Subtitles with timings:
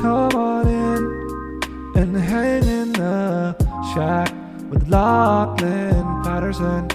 [0.00, 3.56] Come on in and hang in the
[3.94, 4.32] shack
[4.70, 6.88] with Lachlan Patterson.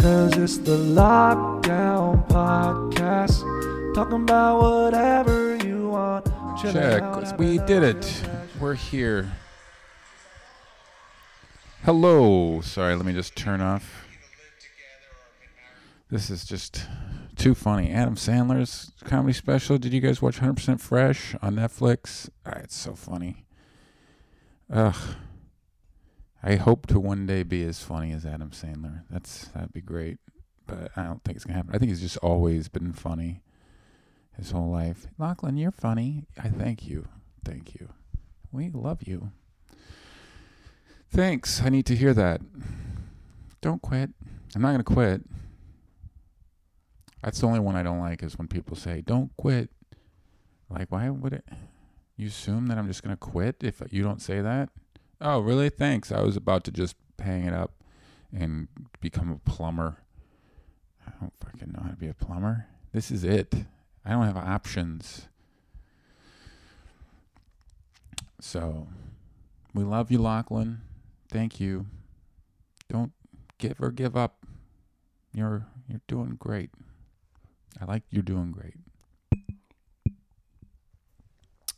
[0.00, 3.42] Cause it's the Lockdown Podcast.
[3.94, 6.26] Talking about whatever you want.
[6.60, 7.02] Check.
[7.02, 8.22] out, We did it.
[8.60, 9.32] We're here.
[11.84, 12.60] Hello.
[12.60, 14.06] Sorry, let me just turn off.
[16.10, 16.86] This is just
[17.36, 17.90] too funny.
[17.92, 19.78] Adam Sandler's comedy special.
[19.78, 22.28] Did you guys watch 100% Fresh on Netflix?
[22.44, 23.44] Ah, it's so funny.
[24.72, 24.96] Ugh.
[26.42, 29.02] I hope to one day be as funny as Adam Sandler.
[29.10, 30.18] That's that'd be great.
[30.66, 31.74] But I don't think it's gonna happen.
[31.74, 33.42] I think he's just always been funny
[34.36, 35.06] his whole life.
[35.18, 36.26] Lachlan, you're funny.
[36.38, 37.08] I thank you.
[37.44, 37.88] Thank you.
[38.52, 39.32] We love you.
[41.10, 41.62] Thanks.
[41.62, 42.40] I need to hear that.
[43.60, 44.10] Don't quit.
[44.54, 45.22] I'm not to quit.
[47.26, 49.68] That's the only one I don't like is when people say, don't quit.
[50.70, 51.44] Like, why would it?
[52.16, 54.68] You assume that I'm just going to quit if you don't say that?
[55.20, 55.68] Oh, really?
[55.68, 56.12] Thanks.
[56.12, 57.82] I was about to just hang it up
[58.32, 58.68] and
[59.00, 59.96] become a plumber.
[61.04, 62.66] I don't fucking know how to be a plumber.
[62.92, 63.52] This is it.
[64.04, 65.26] I don't have options.
[68.40, 68.86] So,
[69.74, 70.80] we love you, Lachlan.
[71.28, 71.86] Thank you.
[72.88, 73.10] Don't
[73.58, 74.46] give or give up.
[75.34, 76.70] You're you're doing great.
[77.80, 78.74] I like you're doing great.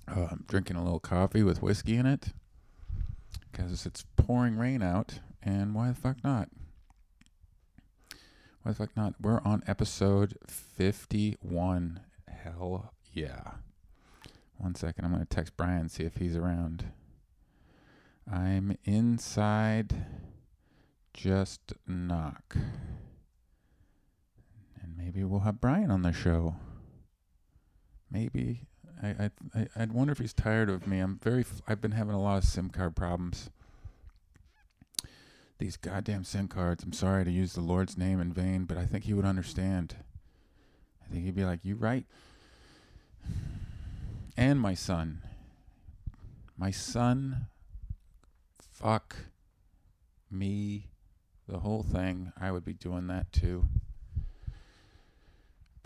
[0.06, 2.28] Uh, I'm drinking a little coffee with whiskey in it
[3.50, 6.48] because it's pouring rain out, and why the fuck not?
[8.62, 9.14] Why the fuck not?
[9.20, 12.00] We're on episode 51.
[12.28, 13.52] Hell yeah.
[14.56, 16.92] One second, I'm going to text Brian, see if he's around.
[18.30, 20.04] I'm inside.
[21.12, 22.56] Just knock.
[24.98, 26.56] Maybe we'll have Brian on the show.
[28.10, 28.66] Maybe.
[29.00, 30.98] I, I, I, I'd wonder if he's tired of me.
[30.98, 33.48] I'm very, f- I've been having a lot of SIM card problems.
[35.58, 36.82] These goddamn SIM cards.
[36.82, 39.94] I'm sorry to use the Lord's name in vain, but I think he would understand.
[41.04, 42.04] I think he'd be like, You right.
[44.36, 45.22] And my son.
[46.56, 47.46] My son,
[48.58, 49.14] fuck
[50.28, 50.88] me,
[51.46, 52.32] the whole thing.
[52.40, 53.68] I would be doing that too.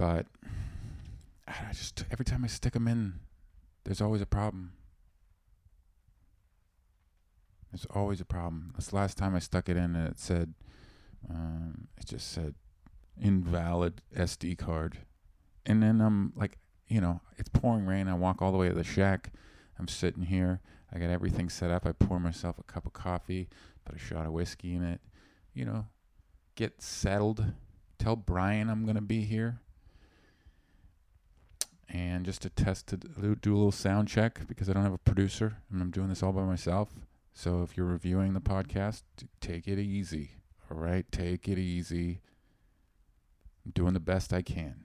[0.03, 0.27] But
[1.47, 3.21] I just, every time I stick them in,
[3.85, 4.73] there's always a problem.
[7.71, 8.73] There's always a problem.
[8.75, 10.55] This last time I stuck it in and it said,
[11.31, 12.57] um, it just said
[13.17, 14.99] invalid SD card.
[15.67, 16.59] And then I'm like,
[16.89, 18.09] you know, it's pouring rain.
[18.09, 19.31] I walk all the way to the shack.
[19.79, 20.63] I'm sitting here.
[20.93, 21.87] I got everything set up.
[21.87, 23.49] I pour myself a cup of coffee,
[23.85, 25.01] put a shot of whiskey in it.
[25.55, 25.87] You know,
[26.57, 27.53] get settled.
[28.01, 29.61] Tell Brian I'm going to be here.
[31.93, 34.95] And just to test to do do a little sound check because I don't have
[34.95, 36.89] a producer and I'm doing this all by myself.
[37.35, 39.03] So if you're reviewing the podcast,
[39.41, 40.33] take it easy.
[40.71, 42.21] All right, take it easy.
[43.65, 44.85] I'm doing the best I can.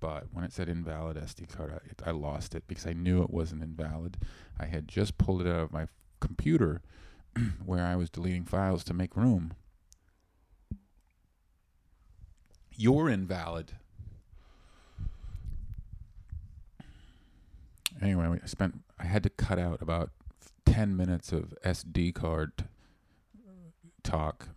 [0.00, 3.22] But when it said invalid SD card, I, it, I lost it because I knew
[3.22, 4.18] it wasn't invalid.
[4.58, 5.86] I had just pulled it out of my
[6.18, 6.82] computer
[7.64, 9.54] where I was deleting files to make room.
[12.76, 13.74] You're invalid.
[18.02, 18.80] Anyway, I spent.
[18.98, 20.10] I had to cut out about
[20.66, 22.64] ten minutes of SD card
[24.02, 24.48] talk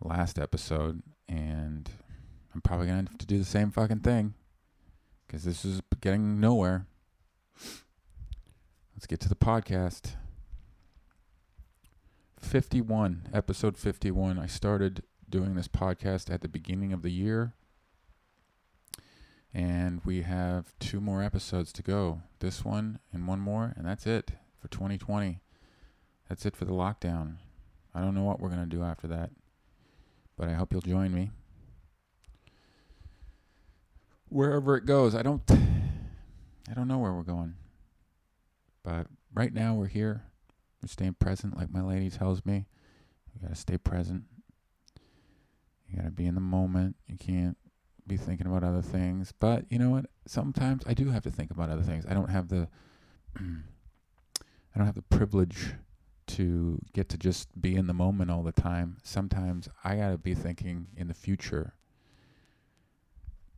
[0.00, 1.88] last episode, and
[2.54, 4.34] I'm probably gonna have to do the same fucking thing
[5.26, 6.86] because this is getting nowhere.
[8.94, 10.14] Let's get to the podcast.
[12.40, 14.38] 51, episode 51.
[14.38, 17.54] I started doing this podcast at the beginning of the year.
[19.56, 22.20] And we have two more episodes to go.
[22.40, 25.40] This one and one more, and that's it for 2020.
[26.28, 27.36] That's it for the lockdown.
[27.94, 29.30] I don't know what we're going to do after that,
[30.36, 31.30] but I hope you'll join me.
[34.28, 37.54] Wherever it goes, I don't I don't know where we're going.
[38.82, 40.24] But right now we're here.
[40.82, 42.66] We're staying present like my lady tells me.
[43.32, 44.24] You got to stay present.
[45.88, 46.96] You got to be in the moment.
[47.06, 47.56] You can't
[48.06, 49.32] be thinking about other things.
[49.38, 50.06] But you know what?
[50.26, 52.04] Sometimes I do have to think about other things.
[52.08, 52.68] I don't have the
[53.38, 55.74] I don't have the privilege
[56.28, 58.98] to get to just be in the moment all the time.
[59.02, 61.74] Sometimes I got to be thinking in the future.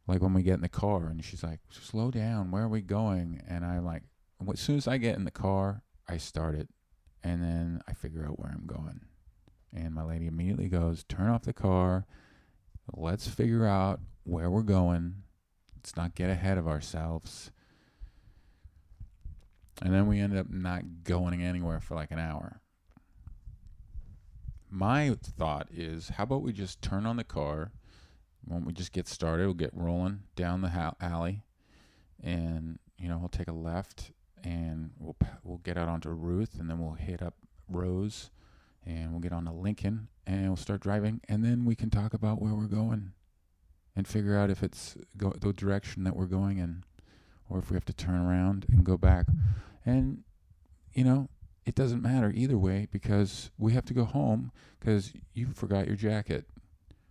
[0.07, 2.51] Like when we get in the car and she's like, "Slow down.
[2.51, 4.03] Where are we going?" And I'm like,
[4.53, 6.69] as soon as I get in the car, I start it
[7.23, 9.01] and then I figure out where I'm going.
[9.75, 12.07] And my lady immediately goes, Turn off the car.
[12.95, 15.15] Let's figure out where we're going.
[15.75, 17.51] Let's not get ahead of ourselves.
[19.81, 22.61] And then we ended up not going anywhere for like an hour.
[24.71, 27.73] My thought is, how about we just turn on the car?
[28.45, 30.69] When we just get started, we'll get rolling down the
[31.01, 31.43] alley,
[32.23, 36.69] and you know we'll take a left, and we'll we'll get out onto Ruth, and
[36.69, 37.35] then we'll hit up
[37.69, 38.31] Rose,
[38.87, 42.15] and we'll get on onto Lincoln, and we'll start driving, and then we can talk
[42.15, 43.13] about where we're going,
[43.99, 46.85] and figure out if it's go- the direction that we're going in,
[47.51, 49.27] or if we have to turn around and go back,
[49.85, 50.23] and
[50.95, 51.29] you know
[51.67, 55.97] it doesn't matter either way because we have to go home because you forgot your
[55.97, 56.47] jacket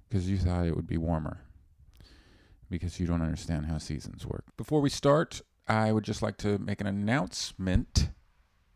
[0.08, 1.42] because you thought it would be warmer
[2.70, 4.46] because you don't understand how seasons work.
[4.56, 8.10] Before we start, I would just like to make an announcement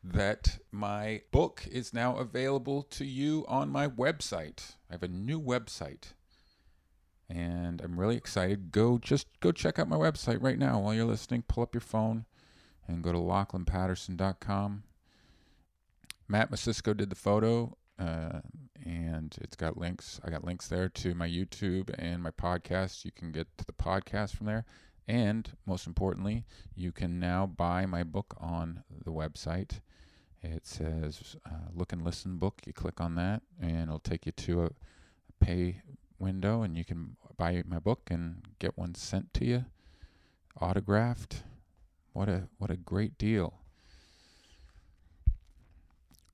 [0.04, 4.76] that my book is now available to you on my website.
[4.90, 6.14] I have a new website.
[7.32, 8.72] And I'm really excited.
[8.72, 11.44] Go just go check out my website right now while you're listening.
[11.48, 12.26] Pull up your phone
[12.88, 14.84] and go to lachlanpatterson.com.
[16.28, 18.42] Matt Masisco did the photo, uh,
[18.86, 20.20] and it's got links.
[20.26, 23.06] I got links there to my YouTube and my podcast.
[23.06, 24.66] You can get to the podcast from there.
[25.08, 26.46] And most importantly,
[26.76, 29.80] you can now buy my book on the website.
[30.42, 32.62] It says uh, Look and Listen book.
[32.66, 34.70] You click on that, and it'll take you to a
[35.40, 35.82] pay
[36.22, 39.66] window, and you can buy my book and get one sent to you,
[40.62, 41.42] autographed.
[42.14, 43.56] What a what a great deal!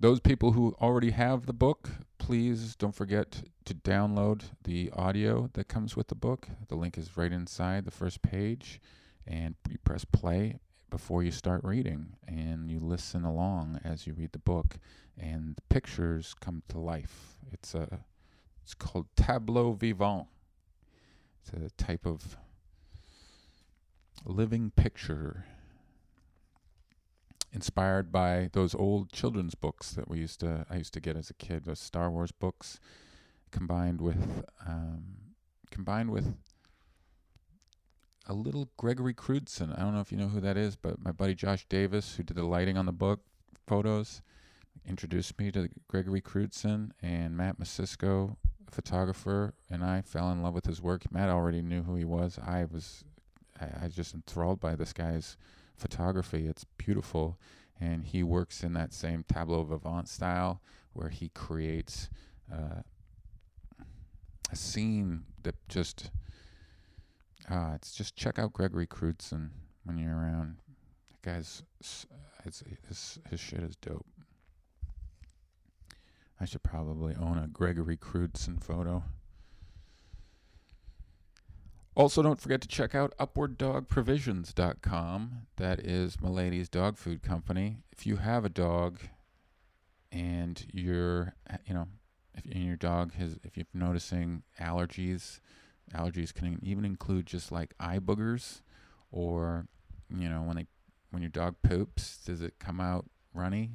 [0.01, 5.69] Those people who already have the book, please don't forget to download the audio that
[5.69, 6.49] comes with the book.
[6.67, 8.81] The link is right inside the first page,
[9.25, 10.59] and you press play
[10.89, 14.75] before you start reading, and you listen along as you read the book,
[15.17, 17.37] and the pictures come to life.
[17.53, 17.99] It's a
[18.61, 20.27] it's called tableau vivant.
[21.53, 22.37] It's a type of
[24.25, 25.45] living picture
[27.53, 31.29] inspired by those old children's books that we used to I used to get as
[31.29, 32.79] a kid, those Star Wars books,
[33.51, 35.03] combined with um,
[35.71, 36.35] combined with
[38.25, 39.77] a little Gregory Crewdson.
[39.77, 42.23] I don't know if you know who that is, but my buddy Josh Davis, who
[42.23, 43.21] did the lighting on the book
[43.65, 44.21] photos,
[44.85, 48.35] introduced me to Gregory Crewdson and Matt Masisco,
[48.71, 51.11] photographer, and I fell in love with his work.
[51.11, 52.39] Matt already knew who he was.
[52.45, 53.03] I was
[53.59, 55.37] I, I was just enthralled by this guy's
[55.75, 56.47] photography.
[56.47, 57.37] It's beautiful.
[57.79, 60.61] And he works in that same tableau vivant style
[60.93, 62.09] where he creates
[62.51, 62.81] uh,
[64.51, 66.09] a scene that just,
[67.49, 69.49] uh, it's just check out Gregory Crewdson
[69.83, 70.57] when you're around.
[71.11, 74.07] That guy's, it's, his, his shit is dope.
[76.39, 79.03] I should probably own a Gregory Crewdson photo.
[81.95, 85.47] Also, don't forget to check out UpwardDogProvisions.com.
[85.55, 87.77] That is Milady's dog food company.
[87.91, 88.99] If you have a dog
[90.11, 91.33] and you're,
[91.65, 91.87] you know,
[92.35, 95.39] if and your dog has, if you're noticing allergies,
[95.91, 98.61] allergies can even include just like eye boogers,
[99.11, 99.65] or,
[100.15, 100.67] you know, when they,
[101.09, 103.71] when your dog poops, does it come out runny?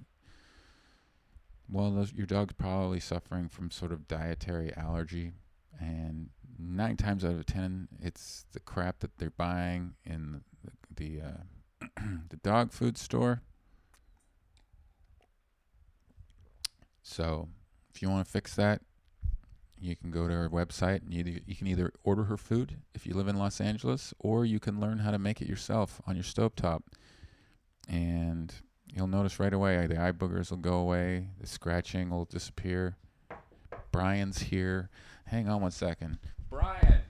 [1.73, 5.33] Well, those, your dog's probably suffering from sort of dietary allergy,
[5.81, 6.29] and
[6.59, 11.87] nine times out of ten, it's the crap that they're buying in the the, uh,
[12.29, 13.41] the dog food store.
[17.03, 17.49] So,
[17.95, 18.83] if you want to fix that,
[19.79, 23.07] you can go to her website and you, you can either order her food if
[23.07, 26.17] you live in Los Angeles, or you can learn how to make it yourself on
[26.17, 26.83] your stovetop.
[27.89, 28.55] And
[28.95, 32.97] you'll notice right away the eye boogers will go away, the scratching will disappear.
[33.91, 34.89] Brian's here.
[35.27, 36.19] Hang on one second.
[36.51, 37.01] Brian.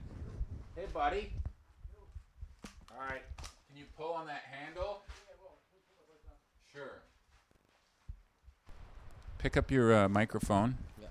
[0.75, 1.31] Hey, buddy.
[2.91, 3.21] All right.
[3.67, 5.01] Can you pull on that handle?
[6.71, 7.01] Sure.
[9.37, 10.77] Pick up your uh, microphone.
[11.01, 11.07] Yeah.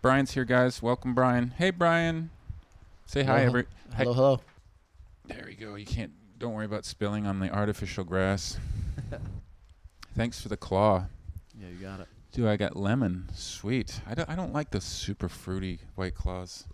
[0.00, 0.82] Brian's here, guys.
[0.82, 1.50] Welcome, Brian.
[1.58, 2.30] Hey, Brian.
[3.06, 3.46] Say hi, Hello.
[3.46, 3.64] every.
[3.96, 4.40] Hello, hello.
[5.26, 5.74] There we go.
[5.74, 6.12] You can't.
[6.38, 8.58] Don't worry about spilling on the artificial grass.
[10.14, 11.06] Thanks for the claw.
[11.58, 12.06] Yeah, you got it.
[12.32, 13.28] Dude, I got lemon.
[13.34, 14.00] Sweet.
[14.08, 16.64] I don't, I don't like the super fruity white claws.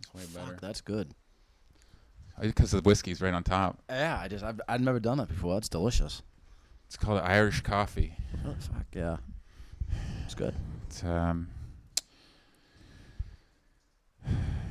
[0.00, 0.52] It's way better.
[0.52, 1.14] Fuck, that's good.
[2.40, 3.82] Because the whiskey's right on top.
[3.90, 5.54] Yeah, I just I've I've never done that before.
[5.54, 6.22] That's delicious.
[6.86, 8.14] It's called Irish coffee.
[8.46, 9.18] Oh, fuck yeah,
[10.24, 10.54] it's good.
[10.86, 11.48] It's, um,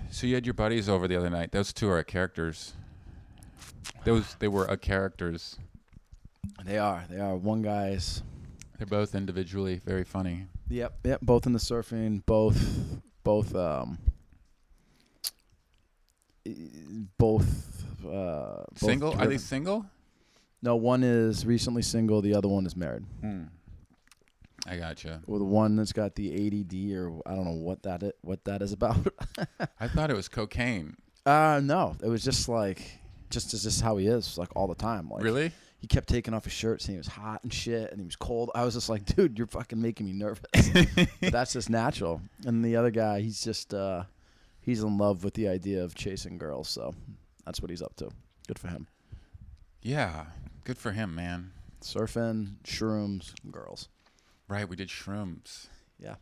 [0.10, 1.52] so you had your buddies over the other night.
[1.52, 2.74] Those two are characters.
[4.04, 5.58] Those they were a characters.
[6.64, 7.04] They are.
[7.10, 7.36] They are.
[7.36, 8.24] One guy's.
[8.78, 10.48] They're both individually very funny.
[10.70, 11.00] Yep.
[11.04, 11.22] Yep.
[11.22, 12.26] Both in the surfing.
[12.26, 13.02] Both.
[13.24, 13.56] Both.
[13.56, 14.00] Um.
[17.18, 17.86] Both.
[18.04, 19.14] Uh, both single?
[19.20, 19.86] Are they single?
[20.64, 22.22] No, one is recently single.
[22.22, 23.04] The other one is married.
[23.22, 23.44] Hmm.
[24.68, 25.22] I gotcha.
[25.26, 28.44] Well, the one that's got the ADD or I don't know what that is, what
[28.46, 29.08] that is about.
[29.80, 30.98] I thought it was cocaine.
[31.26, 33.00] uh no, it was just like
[33.32, 35.10] just as just how he is, like all the time.
[35.10, 35.52] Like really?
[35.82, 38.16] He kept taking off his shirt saying he was hot and shit and he was
[38.16, 38.52] cold.
[38.54, 40.46] I was just like, dude, you're fucking making me nervous.
[41.20, 42.22] but that's just natural.
[42.46, 44.04] And the other guy, he's just uh
[44.62, 46.94] he's in love with the idea of chasing girls, so
[47.46, 48.12] that's what he's up to.
[48.48, 48.88] Good for him.
[49.82, 50.26] Yeah.
[50.64, 51.52] Good for him, man.
[51.82, 53.90] Surfing, shrooms, girls.
[54.48, 55.68] Right, we did shrooms.
[56.00, 56.16] Yeah.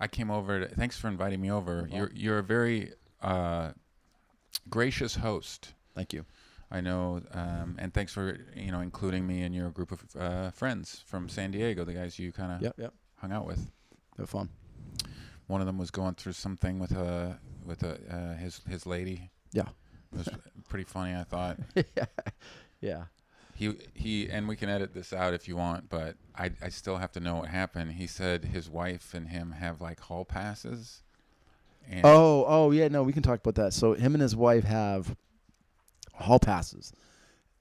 [0.00, 0.60] I came over.
[0.60, 1.86] To, thanks for inviting me over.
[1.92, 3.72] You're you're a very uh,
[4.70, 5.74] gracious host.
[5.94, 6.24] Thank you.
[6.70, 10.50] I know, um, and thanks for you know including me in your group of uh,
[10.50, 12.94] friends from San Diego, the guys you kind of Yep, yep.
[13.16, 13.70] hung out with.
[14.16, 14.48] They're fun.
[15.46, 19.30] One of them was going through something with a with a uh, his his lady.
[19.52, 19.68] Yeah.
[20.12, 20.28] it was
[20.68, 21.14] pretty funny.
[21.14, 21.58] I thought
[21.96, 22.06] yeah.
[22.80, 23.04] Yeah.
[23.54, 26.96] he he and we can edit this out if you want, but I I still
[26.96, 27.92] have to know what happened.
[27.92, 31.02] He said his wife and him have like hall passes.
[31.88, 33.72] And Oh, oh yeah, no, we can talk about that.
[33.72, 35.14] So him and his wife have
[36.16, 36.92] hall passes,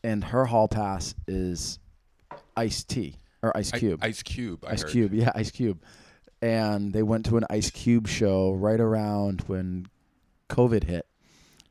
[0.04, 1.80] and her hall pass is
[2.56, 4.00] Ice T or Ice I- Cube.
[4.04, 4.64] Ice Cube.
[4.68, 4.92] I Ice heard.
[4.92, 5.82] Cube, yeah, Ice Cube.
[6.42, 9.88] And they went to an Ice Cube show right around when
[10.50, 11.08] COVID hit,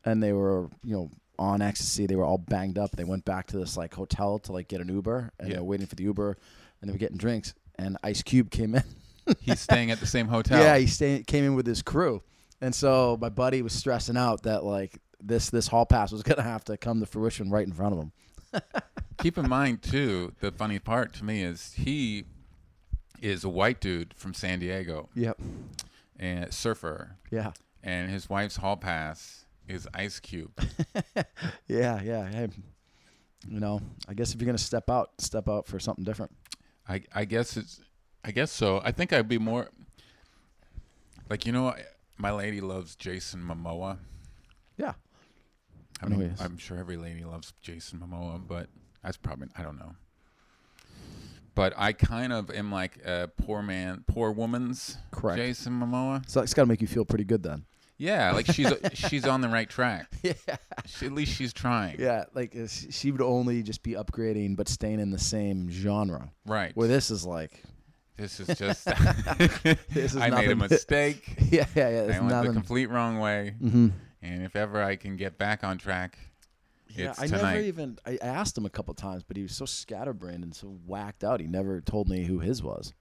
[0.05, 2.07] and they were, you know, on ecstasy.
[2.07, 2.93] They were all banged up.
[2.93, 5.55] They went back to this like hotel to like get an Uber, and Yeah.
[5.55, 6.37] they were waiting for the Uber,
[6.81, 7.55] and they were getting drinks.
[7.77, 8.85] And Ice Cube came in.
[9.41, 10.61] He's staying at the same hotel.
[10.61, 12.23] Yeah, he stay, came in with his crew,
[12.61, 16.43] and so my buddy was stressing out that like this this hall pass was gonna
[16.43, 18.13] have to come to fruition right in front of him.
[19.19, 22.25] Keep in mind too, the funny part to me is he
[23.23, 25.41] is a white dude from San Diego Yep.
[26.19, 27.53] and surfer, Yeah.
[27.83, 30.53] and his wife's hall pass is Ice Cube.
[31.67, 32.03] Yeah.
[32.03, 32.29] Yeah.
[32.29, 32.49] Hey,
[33.49, 36.33] you know, I guess if you're gonna step out, step out for something different.
[36.89, 37.81] I I guess it's
[38.25, 38.81] I guess so.
[38.85, 39.69] I think I'd be more
[41.31, 41.75] like you know
[42.19, 43.99] my lady loves Jason Momoa.
[44.77, 44.95] Yeah.
[46.03, 46.41] I mean, he is.
[46.41, 48.69] I'm sure every lady loves Jason Momoa, but
[49.03, 49.95] that's probably I don't know.
[51.55, 55.39] But I kind of am like a poor man, poor woman's Correct.
[55.39, 56.29] Jason Momoa.
[56.29, 57.65] So it's got to make you feel pretty good then.
[57.97, 60.11] Yeah, like she's she's on the right track.
[60.23, 60.57] Yeah.
[60.87, 62.01] She, at least she's trying.
[62.01, 62.25] Yeah.
[62.35, 66.31] Like uh, she would only just be upgrading, but staying in the same genre.
[66.45, 66.77] Right.
[66.77, 67.63] Where this is like,
[68.17, 68.85] this is just.
[69.91, 71.23] this is I made a mistake.
[71.51, 71.67] yeah.
[71.75, 72.07] Yeah.
[72.07, 72.17] Yeah.
[72.17, 73.89] I went the complete wrong way, hmm
[74.25, 76.19] and if ever I can get back on track,
[76.89, 77.43] Yeah, It's I tonight.
[77.55, 80.69] never even I asked him a couple times, but he was so scatterbrained and so
[80.87, 81.41] whacked out.
[81.41, 82.93] He never told me who his was.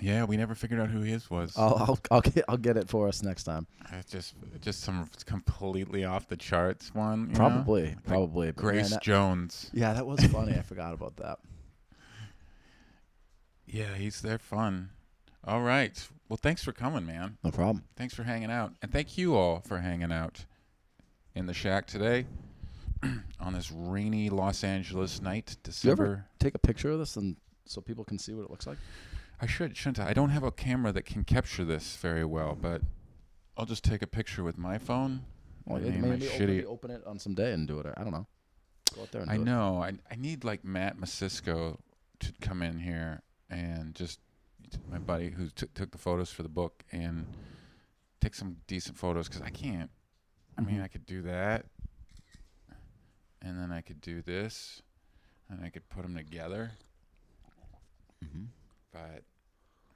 [0.00, 1.56] yeah, we never figured out who his was.
[1.56, 3.66] I'll I'll, I'll get I'll get it for us next time.
[3.92, 7.20] It's just just some completely off the charts one.
[7.22, 7.34] you know?
[7.34, 8.52] Probably, probably.
[8.52, 9.70] But man, Grace that- Jones.
[9.74, 10.52] yeah, that was funny.
[10.56, 11.38] I forgot about that.
[13.66, 14.90] Yeah, he's they're fun.
[15.48, 16.06] All right.
[16.28, 17.38] Well, thanks for coming, man.
[17.42, 17.84] No problem.
[17.96, 20.44] Thanks for hanging out, and thank you all for hanging out
[21.34, 22.26] in the shack today
[23.40, 26.24] on this rainy Los Angeles night, You ever- December.
[26.38, 28.76] Take a picture of this and so people can see what it looks like.
[29.40, 30.10] I should, shouldn't I?
[30.10, 32.82] I don't have a camera that can capture this very well, but
[33.56, 35.22] I'll just take a picture with my phone.
[35.64, 37.78] Well, I yeah, mean, my maybe open, shitty- open it on some day and do
[37.80, 37.86] it.
[37.96, 38.26] I don't know.
[38.94, 39.44] Go out there and I do it.
[39.46, 39.82] know.
[39.82, 41.78] I I need like Matt Masisco
[42.20, 44.18] to come in here and just
[44.90, 47.26] my buddy who took took the photos for the book and
[48.20, 49.90] take some decent photos because I can't.
[50.56, 50.82] I mean, Mhm.
[50.84, 51.66] I could do that,
[53.42, 54.82] and then I could do this,
[55.48, 56.72] and I could put them together.
[58.24, 58.44] Mm-hmm.
[58.92, 59.22] But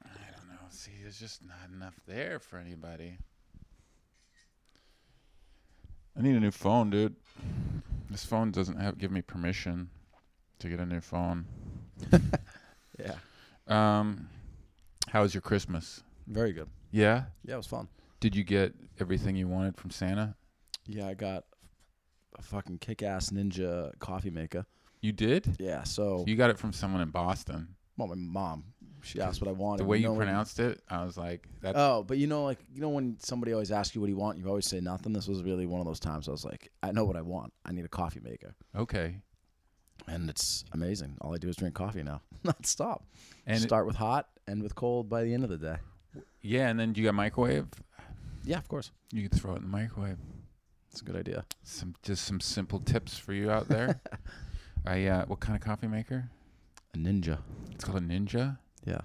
[0.05, 0.61] I don't know.
[0.71, 3.19] See, there's just not enough there for anybody.
[6.17, 7.17] I need a new phone, dude.
[8.11, 9.89] This phone doesn't have give me permission
[10.59, 11.47] to get a new phone.
[12.99, 13.17] Yeah,
[13.67, 14.29] Um,
[15.09, 16.03] how was your Christmas?
[16.29, 16.69] very good.
[16.93, 17.25] Yeah.
[17.45, 17.89] Yeah, it was fun.
[18.21, 20.35] Did you get everything you wanted from Santa?
[20.87, 21.45] Yeah, I got
[22.39, 24.65] a fucking kick-ass ninja coffee maker.
[25.01, 25.57] You did.
[25.59, 27.75] Yeah, so You got it from someone in Boston.
[27.97, 28.65] well, my mom.
[29.05, 29.81] She asked what I wanted.
[29.83, 32.45] The way you know when- pronounced it, I was like, "That." Oh, but you know,
[32.45, 34.79] like you know, when somebody always asks you what do you want, you always say
[34.81, 35.13] nothing.
[35.13, 36.29] This was really one of those times.
[36.29, 37.53] I was like, I know what I want.
[37.67, 39.17] I need a coffee maker, okay.
[40.07, 41.17] and it's amazing.
[41.21, 43.05] All I do is drink coffee now, not stop.
[43.45, 45.77] And it- Start with hot, end with cold by the end of the day.
[46.41, 47.67] yeah, and then do you got microwave.
[48.45, 48.91] Yeah, of course.
[49.13, 50.19] You can throw it in the microwave.
[50.91, 51.45] It's a good idea.
[51.63, 54.01] Some just some simple tips for you out there.
[54.87, 56.29] I uh, what kind of coffee maker?
[56.95, 57.39] A ninja.
[57.71, 58.59] It's called a Ninja.
[58.85, 59.01] Yeah.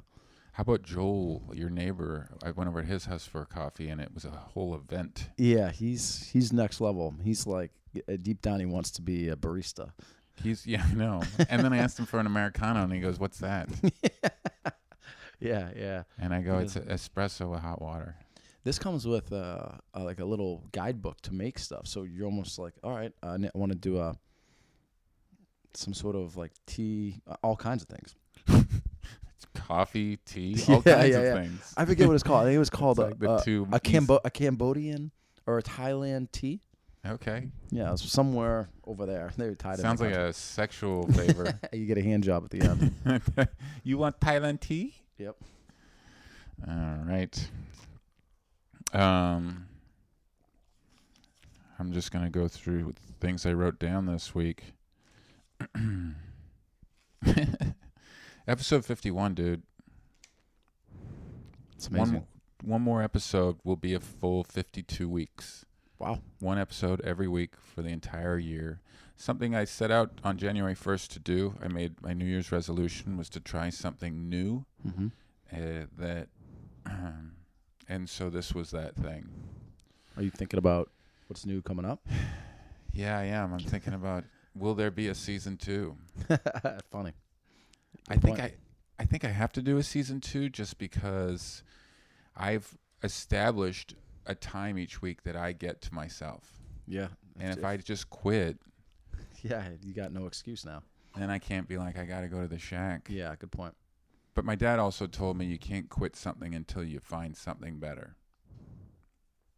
[0.53, 2.29] How about Joel, your neighbor?
[2.44, 5.29] I went over to his house for a coffee, and it was a whole event.
[5.38, 7.13] Yeah, he's he's next level.
[7.24, 7.72] He's like
[8.10, 9.91] uh, deep down, he wants to be a barista.
[10.44, 11.22] He's yeah, I know.
[11.50, 13.70] and then I asked him for an americano, and he goes, "What's that?"
[15.39, 16.03] yeah, yeah.
[16.20, 18.15] And I go, "It's a espresso with hot water."
[18.63, 21.88] This comes with uh, uh, like a little guidebook to make stuff.
[21.88, 24.15] So you're almost like, all right, I want to do a
[25.74, 28.15] some sort of like tea, uh, all kinds of things.
[29.53, 31.34] Coffee, tea, all Yeah, kinds yeah, of yeah.
[31.44, 31.74] things.
[31.77, 32.41] I forget what it's called.
[32.41, 35.12] I think it was called a, like a, two a, Cambo- a Cambodian
[35.46, 36.62] or a Thailand tea.
[37.06, 39.32] Okay, Yeah, it was somewhere over there.
[39.38, 39.79] They were tied.
[39.79, 41.58] sounds like a sexual flavor.
[41.72, 43.32] you get a hand job at the end.
[43.84, 44.94] you want Thailand tea?
[45.17, 45.36] Yep.
[46.67, 47.50] All right.
[48.93, 49.67] Um,
[51.79, 54.74] I'm just gonna go through things I wrote down this week.
[58.47, 59.63] Episode 51, dude.
[61.75, 62.13] It's amazing.
[62.13, 62.25] One,
[62.63, 65.65] one more episode will be a full 52 weeks.
[66.00, 66.19] Wow.
[66.39, 68.81] One episode every week for the entire year.
[69.15, 71.55] Something I set out on January 1st to do.
[71.62, 74.65] I made my New Year's resolution was to try something new.
[74.88, 75.08] Mm-hmm.
[75.53, 76.27] Uh, that,
[77.89, 79.29] and so this was that thing.
[80.15, 80.89] Are you thinking about
[81.27, 82.06] what's new coming up?
[82.94, 83.53] Yeah, I am.
[83.53, 84.24] I'm thinking about
[84.56, 85.96] will there be a season two?
[86.91, 87.13] Funny.
[88.10, 88.53] I Good think point.
[89.00, 91.62] I, I think I have to do a season two just because
[92.36, 93.94] I've established
[94.25, 96.41] a time each week that I get to myself.
[96.88, 97.10] Yeah.
[97.39, 98.58] And if I just quit,
[99.44, 100.82] yeah, you got no excuse now.
[101.15, 103.08] then I can't be like I got to go to the shack.
[103.10, 103.75] Yeah, good point.
[104.38, 108.17] But my dad also told me you can't quit something until you find something better.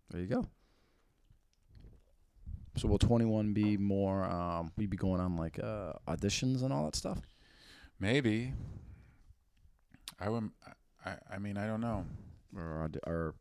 [0.09, 0.47] There you go.
[2.77, 4.23] So will 21 be more?
[4.23, 7.19] Um, we be going on like uh, auditions and all that stuff.
[7.99, 8.53] Maybe.
[10.17, 10.49] I would.
[11.05, 11.15] I.
[11.29, 12.05] I mean, I don't know.
[12.55, 13.35] or or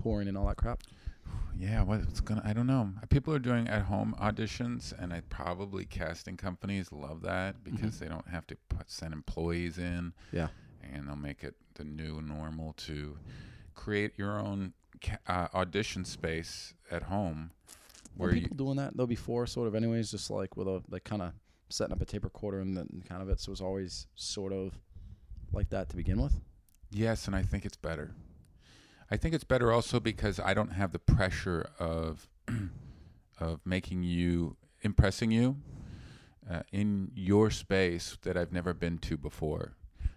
[0.00, 0.84] touring and all that crap.
[1.58, 2.42] Yeah, what's gonna?
[2.44, 2.90] I don't know.
[3.10, 8.08] People are doing at home auditions, and I probably casting companies love that because they
[8.08, 10.12] don't have to put, send employees in.
[10.32, 10.48] Yeah.
[10.92, 13.18] And they'll make it the new normal to
[13.74, 17.50] create your own ca- uh, audition space at home,
[18.16, 21.04] Were where people doing that though before, sort of, anyways, just like with a like
[21.04, 21.32] kind of
[21.68, 23.40] setting up a tape recorder and then kind of it.
[23.40, 24.78] So it was always sort of
[25.52, 26.40] like that to begin with.
[26.90, 28.12] Yes, and I think it's better.
[29.10, 32.28] I think it's better also because I don't have the pressure of
[33.40, 35.56] of making you impressing you
[36.50, 39.74] uh, in your space that I've never been to before.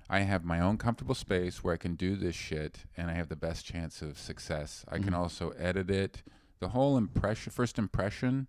[0.10, 3.28] I have my own comfortable space where I can do this shit and I have
[3.30, 4.86] the best chance of success.
[4.88, 5.18] I can Mhm.
[5.18, 6.22] also edit it.
[6.60, 8.48] The whole impression first impression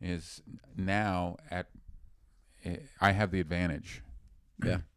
[0.00, 0.42] is
[0.76, 1.68] now at
[2.64, 4.02] eh, I have the advantage.
[4.64, 4.78] Yeah.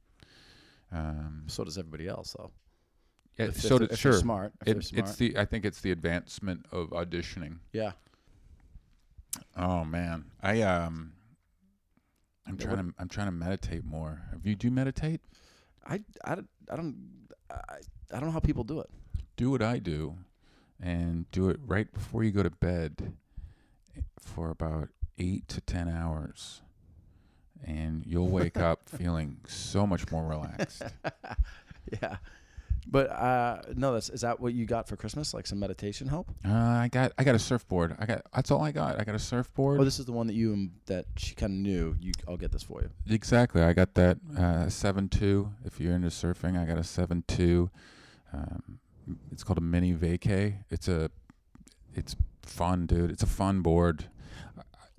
[0.92, 2.52] Um, So does everybody else, though.
[3.38, 4.14] yeah, If- so if, if sure.
[4.14, 4.54] smart.
[4.66, 5.10] It, smart.
[5.10, 7.58] it's the I think it's the advancement of auditioning.
[7.74, 7.94] yeah.
[9.58, 11.14] Oh man, I um,
[12.46, 14.22] I'm Yeah, trying to I'm trying to meditate more.
[14.32, 15.20] Have you do you meditate?
[15.86, 16.96] I, I, don't- I don't
[17.50, 17.56] I,
[18.12, 18.90] I don't know how people do it.
[19.38, 20.16] Do what I do,
[20.82, 23.14] and do it right before you go to bed,
[24.20, 26.62] for about eight to ten hours,
[27.64, 30.84] and you'll wake up feeling so much more relaxed.
[32.02, 32.18] yeah.
[32.88, 35.34] But uh, no, that's is that what you got for Christmas?
[35.34, 36.30] Like some meditation help?
[36.46, 37.96] Uh, I got I got a surfboard.
[38.00, 39.00] I got that's all I got.
[39.00, 39.80] I got a surfboard.
[39.82, 41.96] Oh, this is the one that you that she kind of knew.
[42.00, 42.90] You, I'll get this for you.
[43.10, 43.62] Exactly.
[43.62, 45.52] I got that uh, seven two.
[45.64, 47.70] If you're into surfing, I got a seven two.
[48.32, 48.80] Um,
[49.32, 50.58] it's called a mini vacay.
[50.70, 51.10] It's a,
[51.94, 53.12] it's fun, dude.
[53.12, 54.06] It's a fun board.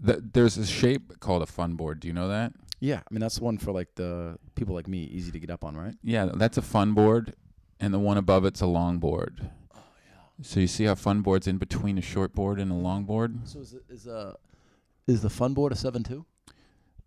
[0.05, 2.01] Th- there's a shape called a fun board.
[2.01, 2.53] Do you know that?
[2.81, 5.65] Yeah, I mean that's one for like the people like me, easy to get up
[5.65, 5.95] on, right?
[6.03, 7.35] Yeah, that's a fun board,
[7.81, 9.51] and the one above it's a long board.
[9.75, 10.43] Oh yeah.
[10.43, 13.41] So you see how fun board's in between a short board and a long board.
[13.49, 14.37] So is it, is a
[15.07, 16.27] is the fun board a seven two?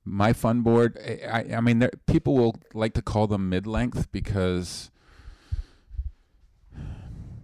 [0.06, 4.12] my fun board I, I, I mean there, people will like to call them mid-length
[4.12, 4.90] because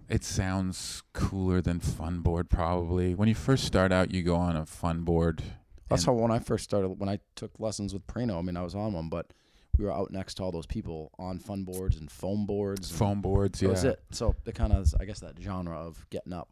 [0.08, 4.56] it sounds cooler than fun board probably when you first start out you go on
[4.56, 5.42] a fun board
[5.88, 8.38] That's how when I first started when I took lessons with Prano.
[8.38, 9.32] I mean I was on one, but
[9.78, 12.90] we were out next to all those people on fun boards and foam boards.
[12.90, 14.00] and foam boards That yeah was it.
[14.10, 16.48] So the kind of I guess that genre of getting up.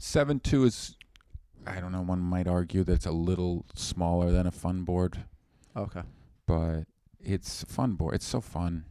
[0.00, 0.96] 7-2 is
[1.66, 5.24] i don't know one might argue that's a little smaller than a fun board
[5.74, 6.02] Okay.
[6.46, 6.82] but
[7.18, 8.84] it's fun board it's so fun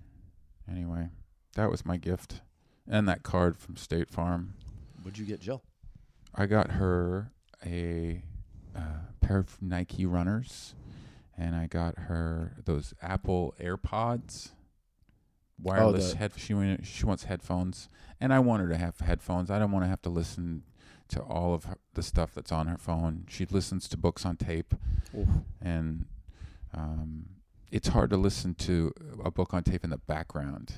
[0.70, 1.10] anyway
[1.54, 2.42] that was my gift
[2.90, 4.56] and that card from state farm
[5.04, 5.62] What'd you get, Jill?
[6.34, 7.32] I got her
[7.64, 8.24] a
[8.76, 8.80] uh,
[9.22, 10.74] pair of Nike runners,
[11.38, 14.52] and I got her those Apple AirPods,
[15.62, 16.32] wireless the- head.
[16.38, 19.50] She wa- she wants headphones, and I want her to have headphones.
[19.52, 20.64] I don't want to have to listen
[21.10, 23.26] to all of her, the stuff that's on her phone.
[23.30, 24.74] She listens to books on tape,
[25.18, 25.28] Oof.
[25.62, 26.06] and
[26.74, 27.26] um,
[27.72, 28.92] it's hard to listen to
[29.24, 30.76] a book on tape in the background.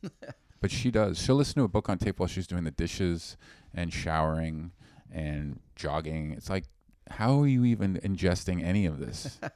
[0.60, 1.18] but she does.
[1.18, 3.36] She'll listen to a book on tape while she's doing the dishes
[3.74, 4.72] and showering
[5.12, 6.32] and jogging.
[6.32, 6.64] It's like,
[7.10, 9.38] how are you even ingesting any of this?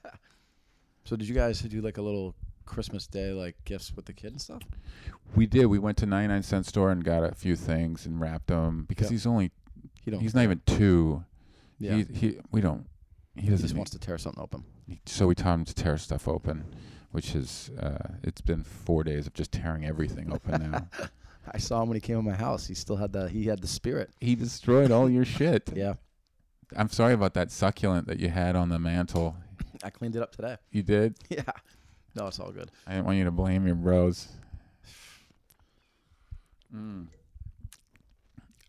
[1.04, 2.34] So did you guys do like a little
[2.64, 4.62] Christmas day like gifts with the kid and stuff?
[5.34, 5.66] we did.
[5.66, 9.06] We went to 99 cent store and got a few things and wrapped them because
[9.06, 9.10] Yep.
[9.12, 9.50] he's only
[10.04, 10.20] You don't.
[10.20, 11.24] he's not even two.
[11.78, 11.96] Yeah.
[11.96, 12.86] He, he we don't.
[13.34, 13.64] He he doesn't.
[13.64, 14.64] just need- wants to tear something open.
[15.06, 16.64] so we taught him to tear stuff open,
[17.12, 20.86] which is uh, it's been four days of just tearing everything open now.
[21.52, 22.66] I saw him when he came in my house.
[22.66, 24.10] He still had the he had the spirit.
[24.20, 25.70] he destroyed all your shit.
[25.74, 25.94] Yeah.
[26.76, 29.36] I'm sorry about that succulent that you had on the mantle.
[29.82, 30.56] I cleaned it up today.
[30.70, 31.16] You did.
[31.28, 31.42] Yeah.
[32.14, 32.70] No, it's all good.
[32.86, 34.28] I didn't want you to blame your bros.
[36.74, 37.06] Mm.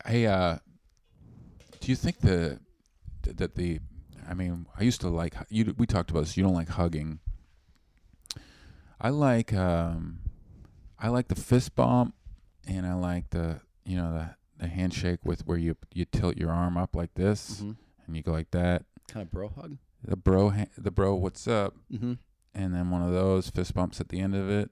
[0.06, 0.58] Hey, uh,
[1.80, 2.60] do you think the
[3.24, 3.80] that the
[4.28, 5.74] I mean, I used to like you.
[5.78, 6.38] We talked about this.
[6.38, 7.20] You don't like hugging.
[9.00, 10.20] I like um,
[11.00, 12.16] I like the fist bump,
[12.68, 16.52] and I like the you know the the handshake with where you you tilt your
[16.52, 17.72] arm up like this, Mm-hmm.
[18.08, 18.84] and you go like that.
[19.10, 19.78] Kind of bro hug.
[20.04, 21.76] The bro, ha- the bro, what's up?
[21.92, 22.14] Mm-hmm.
[22.56, 24.70] and then one of those fist bumps at the end of it.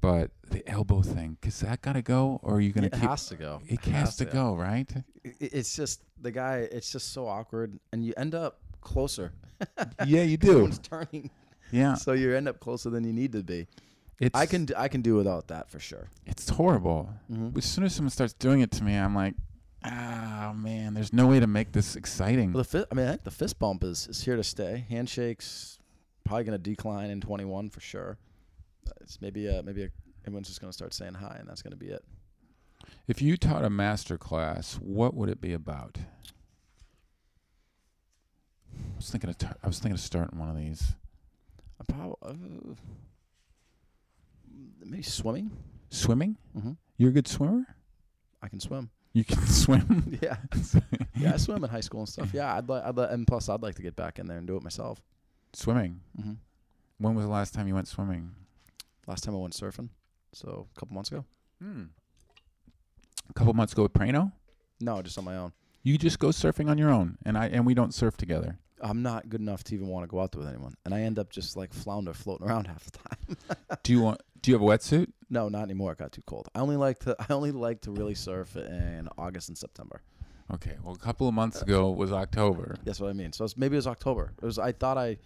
[0.00, 3.02] But the elbow thing, cause that gotta go, or are you gonna It keep?
[3.02, 3.60] has to go.
[3.66, 4.90] it has to go, right?
[4.96, 5.02] I-
[5.40, 6.68] It's just the guy.
[6.72, 9.32] It's just so awkward, and you end up closer.
[10.06, 10.50] yeah, you do.
[10.52, 11.30] Everyone's turning,
[11.70, 13.66] Yeah, so you end up closer than you need to be.
[14.18, 16.08] it's I can I can do without that for sure.
[16.24, 17.10] It's horrible.
[17.30, 17.58] Mm-hmm.
[17.58, 19.34] As soon as someone starts doing it to me, I'm like,
[19.84, 22.52] ah, man, there's no way to make this exciting.
[22.52, 24.84] Well, the fi- I mean, I think the fist bump is, is here to stay.
[24.88, 25.78] Handshakes
[26.24, 28.18] probably going to decline in 21 for sure.
[28.86, 29.88] Uh, It's maybe uh maybe a,
[30.26, 32.04] everyone's just going to start saying hi, and that's going to be it.
[33.08, 35.98] If you taught a master class, what would it be about?
[38.76, 40.94] I was thinking of t- I was thinking of starting one of these.
[41.80, 42.74] I probably uh,
[44.84, 45.50] maybe swimming.
[45.90, 46.36] Swimming?
[46.56, 46.72] Mm-hmm.
[46.98, 47.64] You're a good swimmer.
[48.42, 48.90] I can swim.
[49.12, 50.18] You can swim.
[50.22, 50.36] Yeah,
[51.16, 52.30] yeah, I swim in high school and stuff.
[52.32, 54.46] Yeah, I'd like, I'd li- and plus I'd like to get back in there and
[54.46, 55.02] do it myself.
[55.52, 56.00] Swimming.
[56.18, 56.32] Mm-hmm.
[56.98, 58.30] When was the last time you went swimming?
[59.06, 59.88] Last time I went surfing,
[60.32, 61.24] so a couple months ago.
[61.60, 61.84] Hmm.
[63.28, 64.32] A couple months ago with Prano.
[64.80, 65.52] No, just on my own.
[65.82, 68.58] You just go surfing on your own, and I and we don't surf together.
[68.80, 71.02] I'm not good enough to even want to go out there with anyone, and I
[71.02, 73.56] end up just like flounder floating around half the time.
[73.82, 74.22] Do you want?
[74.40, 75.12] Do you have a wetsuit?
[75.28, 75.92] No, not anymore.
[75.92, 76.48] It got too cold.
[76.54, 80.02] I only like to I only like to really surf in August and September.
[80.52, 80.76] Okay.
[80.82, 82.76] Well, a couple of months uh, ago was October.
[82.84, 83.32] That's what I mean.
[83.32, 84.32] So it's, maybe it was October.
[84.42, 84.58] It was.
[84.58, 85.18] I thought I.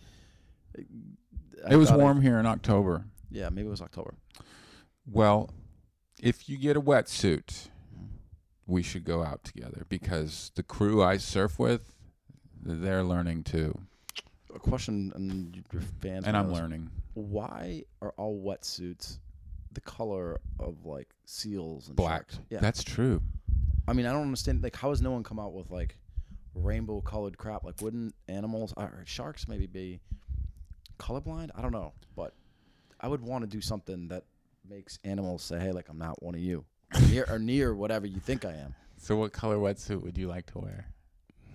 [1.66, 3.06] I it was thought I- warm here in October.
[3.30, 4.14] yeah, maybe it was October.
[5.06, 5.50] Well,
[6.20, 8.06] if you get a wetsuit, mm-hmm.
[8.66, 11.94] we should go out together because the crew I surf with,
[12.64, 13.78] they're learning too,
[14.54, 16.26] A question, and your fans.
[16.26, 16.90] and I'm learning.
[17.14, 19.18] Why are all wetsuits
[19.72, 22.30] the color of like seals and Black.
[22.32, 22.38] sharks?
[22.50, 22.60] Yeah.
[22.60, 23.20] That's true.
[23.86, 24.62] I mean, I don't understand.
[24.62, 25.96] Like, how has no one come out with like
[26.54, 27.64] rainbow colored crap?
[27.64, 30.00] Like, wouldn't animals uh, or sharks maybe be
[30.98, 31.50] colorblind?
[31.54, 32.32] I don't know, but
[33.00, 34.24] I would want to do something that
[34.68, 36.64] makes animals say, "Hey, like I'm not one of you,"
[37.10, 38.74] near or near whatever you think I am.
[38.96, 40.86] So, what color wetsuit would you like to wear?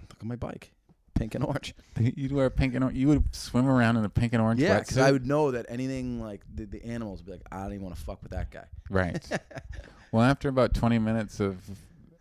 [0.09, 0.71] Look at my bike,
[1.19, 1.75] pink and orange.
[1.99, 2.97] You'd wear pink and orange.
[2.97, 5.65] You would swim around in a pink and orange Yeah, because I would know that
[5.67, 8.31] anything like the, the animals would be like, I don't even want to fuck with
[8.31, 8.65] that guy.
[8.89, 9.27] Right.
[10.11, 11.57] well, after about 20 minutes of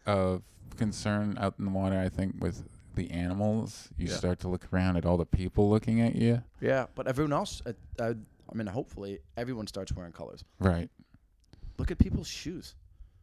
[0.04, 0.42] of
[0.76, 4.16] concern out in the water, I think with the animals, you Yeah.
[4.16, 6.42] start to look around at all the people looking at you.
[6.60, 8.14] Yeah, but everyone else, uh, uh,
[8.50, 10.42] I mean, hopefully everyone starts wearing colors.
[10.58, 10.90] Right.
[11.78, 12.74] Look at people's shoes.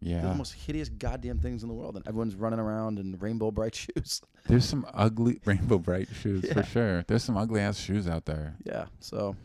[0.05, 0.29] They're Yeah.
[0.29, 3.73] the most hideous goddamn things in the world, and everyone's running around in rainbow bright
[3.95, 4.21] shoes.
[4.47, 6.53] There's some ugly rainbow bright shoes Yeah.
[6.53, 7.03] for sure.
[7.07, 8.55] There's some ugly ass shoes out there.
[8.63, 9.35] yeah, so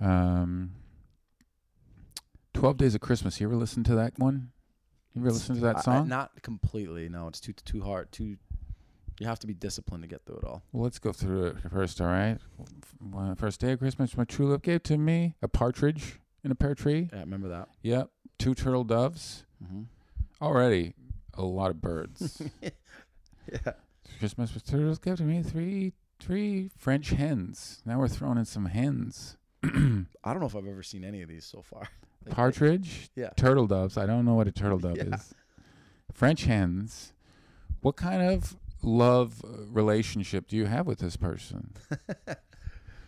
[0.00, 0.72] Um
[2.52, 3.40] 12 Days of Christmas.
[3.40, 4.52] You ever listen to that one?
[5.14, 6.08] You ever listen to I- that I- song?
[6.08, 7.08] not completely.
[7.08, 8.12] No, it's too too hard.
[8.12, 8.36] Too.
[9.20, 10.64] You have to be disciplined to get through it all.
[10.72, 12.38] Well, let's go through it first, all right?
[13.36, 16.74] First day of Christmas, my true love gave to me a partridge in a pear
[16.74, 17.08] tree.
[17.12, 17.68] Yeah, remember that.
[17.82, 18.10] Yep.
[18.44, 19.44] Two turtle doves.
[19.64, 19.84] Mm-hmm.
[20.42, 20.92] Already
[21.32, 22.42] a lot of birds.
[22.62, 23.72] yeah.
[24.18, 27.80] Christmas with turtles gave to me three three French hens.
[27.86, 29.38] Now we're throwing in some hens.
[29.64, 31.88] I don't know if I've ever seen any of these so far.
[32.26, 33.30] Like, Partridge, Yeah.
[33.36, 33.98] turtle doves.
[33.98, 35.14] I don't know what a turtle dove Yeah.
[35.14, 35.34] is.
[36.12, 37.12] French hens.
[37.82, 41.74] What kind of love uh, relationship do you have with this person?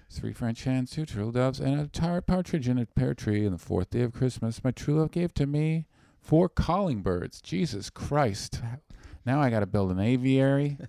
[0.09, 3.45] Three French hens, two turtle doves, and a tar- partridge in a pear tree.
[3.45, 5.87] And the fourth day of Christmas, my true love gave to me
[6.21, 7.41] four calling birds.
[7.41, 8.61] Jesus Christ!
[9.27, 10.79] Now I got to build an aviary.
[10.83, 10.87] I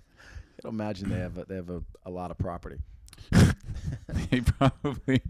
[0.62, 2.78] don't imagine they have a, they have a, a lot of property.
[4.30, 5.22] they probably.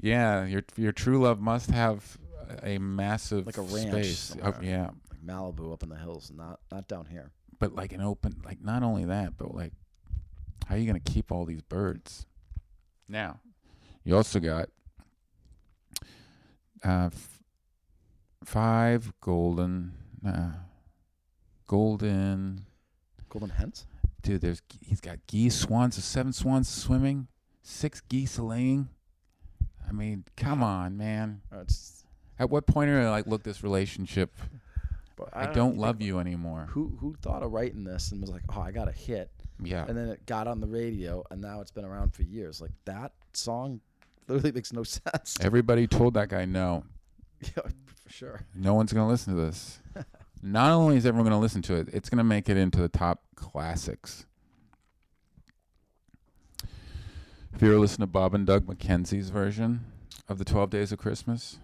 [0.00, 2.18] Yeah, your your true love must have
[2.62, 4.36] a massive Like a ranch space.
[4.62, 7.30] Yeah, Like Malibu up in the hills, not not down here.
[7.58, 9.72] but like an open, like not only that, but like,
[10.66, 12.26] how are you gonna keep all these birds?
[13.12, 13.40] Now,
[14.04, 14.70] you also got
[16.82, 17.42] uh, f-
[18.42, 19.92] five golden,
[20.26, 20.52] uh,
[21.66, 22.64] golden.
[23.28, 23.86] Golden hens.
[24.22, 27.28] Dude, there's he's got geese, swans, seven swans swimming,
[27.62, 28.88] six geese laying.
[29.86, 31.42] I mean, come on, man.
[31.52, 31.64] Oh,
[32.38, 34.32] At what point are you like, look, this relationship,
[35.16, 36.68] but I, know, don't love you anymore.
[36.70, 39.30] Who who thought of writing this and was like, oh, I got a hit,
[39.64, 42.60] Yeah, and then it got on the radio, and now it's been around for years.
[42.60, 43.80] Like that song,
[44.28, 45.36] literally makes no sense.
[45.40, 46.84] everybody told that guy no.
[47.40, 47.62] yeah,
[48.04, 48.40] for sure.
[48.54, 49.80] No one's gonna listen to this.
[50.42, 53.22] Not only is everyone gonna listen to it, it's gonna make it into the top
[53.36, 54.26] classics.
[57.54, 59.84] If you ever listened to Bob and Doug McKenzie's version
[60.28, 61.58] of the Twelve Days of Christmas?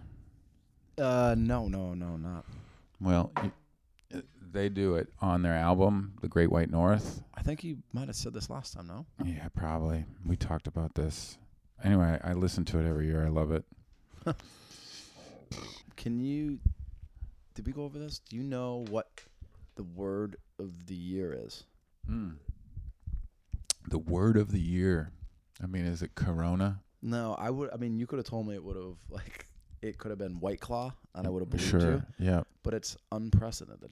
[0.97, 2.45] Uh, no, no, no, not.
[3.01, 7.23] Well, you, they do it on their album, The Great White North.
[7.39, 8.87] I think you might have said this last time.
[8.87, 9.05] No.
[9.23, 10.03] Yeah, probably.
[10.25, 11.37] We talked about this.
[11.81, 13.25] Anyway, I listen to it every year.
[13.25, 13.63] I love it.
[15.95, 16.59] Can you?
[17.55, 18.19] Did we go over this?
[18.19, 19.07] Do you know what
[19.75, 21.63] the word of the year is?
[22.09, 22.35] Mm.
[23.89, 25.11] The word of the year.
[25.63, 26.81] I mean, is it Corona?
[27.01, 27.69] No, I would.
[27.73, 29.47] I mean, you could have told me it would have like
[29.81, 31.91] it could have been White Claw, and I would have believed Sure.
[31.91, 32.03] you.
[32.19, 32.41] Yeah.
[32.63, 33.91] But it's unprecedented.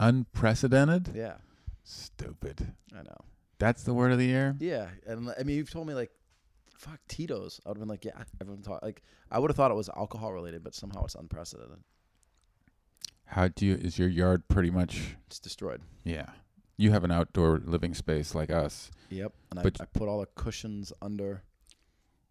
[0.00, 1.12] Unprecedented?
[1.14, 1.34] Yeah,
[1.84, 2.74] Stupid.
[2.92, 3.16] I know.
[3.58, 4.56] That's the word of the year?
[4.58, 6.10] Yeah, and I mean, you've told me like,
[6.76, 7.60] fuck Tito's.
[7.64, 9.88] I would have been like, yeah, everyone thought like I would have thought it was
[9.90, 11.78] alcohol related, but somehow it's unprecedented.
[13.26, 15.82] How do you is your yard pretty much It's destroyed.
[16.04, 16.26] Yeah.
[16.76, 18.90] You have an outdoor living space like us.
[19.08, 21.42] Yep, and I, I put all the cushions under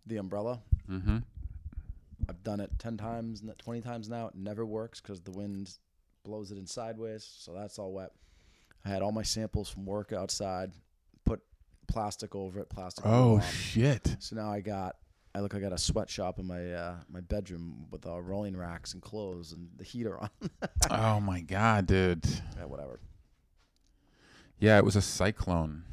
[0.05, 0.61] the umbrella.
[0.89, 1.19] Mm-hmm.
[2.27, 4.27] I've done it ten times, twenty times now.
[4.27, 5.77] It never works because the wind
[6.23, 8.11] blows it in sideways, so that's all wet.
[8.85, 10.71] I had all my samples from work outside,
[11.25, 11.41] put
[11.87, 13.05] plastic over it, plastic.
[13.05, 14.15] Oh shit.
[14.19, 14.97] So now I got,
[15.33, 18.93] I look, I got a sweatshop in my uh, my bedroom with uh, rolling racks
[18.93, 20.29] and clothes and the heater on.
[20.91, 22.25] oh my god, dude.
[22.57, 22.99] yeah, whatever.
[24.59, 25.83] Yeah, it was a cyclone,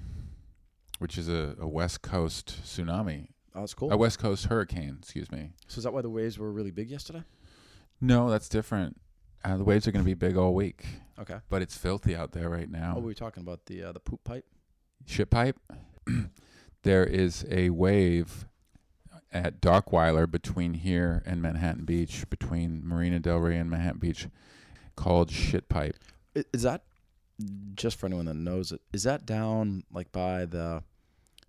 [0.98, 3.28] which is a, a west coast tsunami.
[3.54, 3.92] Oh, that's cool.
[3.92, 5.52] A west coast hurricane, excuse me.
[5.66, 7.24] so is that why the waves were really big yesterday?
[8.00, 9.00] No, that's different.
[9.44, 10.84] Uh, the waves are going to be big all week,
[11.18, 11.38] Okay.
[11.48, 12.96] but it's filthy out there right now.
[12.98, 14.44] we were talking about the uh, the poop pipe.
[15.06, 15.56] Ship pipe.
[16.82, 18.46] there is a wave
[19.32, 24.26] at Dockweiler between here and Manhattan Beach, between Marina Del Rey and Manhattan Beach,
[24.96, 25.96] called shit pipe.
[26.36, 26.82] I- Is that
[27.74, 28.80] just for anyone that knows it?
[28.92, 30.82] Is that down like by the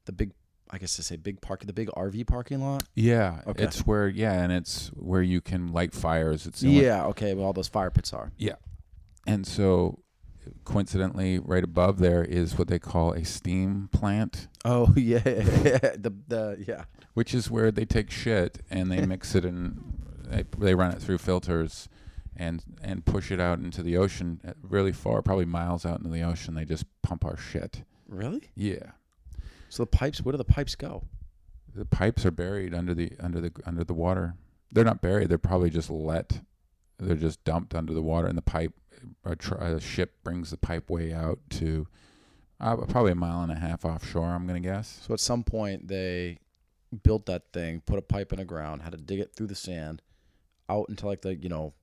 [0.06, 0.32] the big?
[0.72, 2.84] I guess to say big park, the big RV parking lot.
[2.96, 3.64] Yeah, Okay.
[3.64, 6.46] it's where yeah, and it's where you can light fires.
[6.48, 7.06] It's Yeah.
[7.08, 7.34] Okay.
[7.34, 8.32] Well, all those fire pits are.
[8.38, 8.56] Yeah,
[9.28, 10.00] and so
[10.66, 15.20] coincidentally, right above there is what they call a steam plant, Oh yeah.
[15.20, 16.86] the the yeah.
[17.14, 21.02] which is where they take shit and they mix it and they, they run it
[21.02, 21.90] through filters
[22.36, 26.10] and and push it out into the ocean uh, really far, probably miles out into
[26.12, 26.56] the ocean.
[26.56, 27.84] They just pump our shit.
[28.08, 28.50] Really?
[28.56, 28.92] Yeah.
[29.72, 30.22] So the pipes.
[30.22, 31.06] Where do the pipes go?
[31.74, 34.36] The pipes are buried under the under the under the water.
[34.72, 35.30] They're not buried.
[35.30, 36.42] They're probably just let.
[37.00, 38.74] They're just dumped under the water, and the pipe.
[39.26, 41.88] A, tr- a ship brings the pipe way out to
[42.60, 44.28] uh, probably a mile and a half offshore.
[44.28, 45.00] I'm gonna guess.
[45.08, 46.38] So at some point they
[47.04, 49.56] built that thing, put a pipe in the ground, had to dig it through the
[49.56, 50.02] sand,
[50.70, 51.74] out into like the you know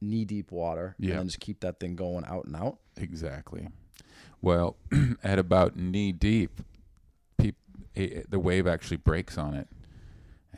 [0.00, 1.10] knee deep water, Yeah.
[1.10, 2.78] and then just keep that thing going out and out.
[2.96, 3.68] Exactly.
[4.40, 4.76] Well,
[5.24, 6.62] at about knee deep,
[7.96, 9.68] eh, the wave actually breaks on it,